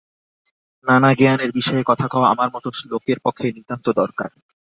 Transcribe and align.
নানা 0.87 1.09
জ্ঞানের 1.13 1.51
বিষয়ে 1.51 1.83
কথা 1.85 2.05
কওয়া 2.07 2.27
আমার 2.29 2.49
মতো 2.53 2.67
লোকের 2.91 3.17
পক্ষে 3.19 3.47
নিতান্ত 3.51 3.85
দরকার। 3.91 4.29